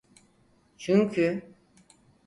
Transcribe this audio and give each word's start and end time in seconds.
Çünkü... 0.77 1.41